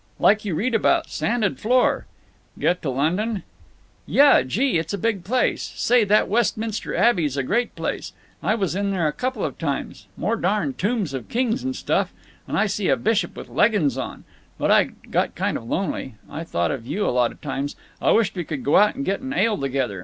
"—like 0.17 0.43
you 0.43 0.55
read 0.55 0.73
about; 0.73 1.11
sanded 1.11 1.59
floor!" 1.59 2.07
"Get 2.57 2.81
to 2.81 2.89
London?" 2.89 3.43
"Yuh. 4.07 4.41
Gee! 4.45 4.79
it's 4.79 4.95
a 4.95 4.97
big 4.97 5.23
place. 5.23 5.61
Say, 5.75 6.03
that 6.05 6.27
Westminster 6.27 6.95
Abbey's 6.95 7.37
a 7.37 7.43
great 7.43 7.75
place. 7.75 8.11
I 8.41 8.55
was 8.55 8.73
in 8.73 8.89
there 8.89 9.07
a 9.07 9.13
couple 9.13 9.45
of 9.45 9.59
times. 9.59 10.07
More 10.17 10.35
darn 10.37 10.73
tombs 10.73 11.13
of 11.13 11.29
kings 11.29 11.63
and 11.63 11.75
stuff. 11.75 12.11
And 12.47 12.57
I 12.57 12.65
see 12.65 12.89
a 12.89 12.97
bishop, 12.97 13.35
with 13.35 13.47
leggins 13.47 13.95
on! 13.95 14.23
But 14.57 14.71
I 14.71 14.85
got 15.11 15.35
kind 15.35 15.55
of 15.55 15.69
lonely. 15.69 16.15
I 16.27 16.45
thought 16.45 16.71
of 16.71 16.87
you 16.87 17.05
a 17.05 17.11
lot 17.13 17.31
of 17.31 17.39
times. 17.39 17.75
Wished 18.01 18.33
we 18.33 18.43
could 18.43 18.63
go 18.63 18.77
out 18.77 18.95
and 18.95 19.05
get 19.05 19.19
an 19.19 19.33
ale 19.33 19.55
together. 19.59 19.99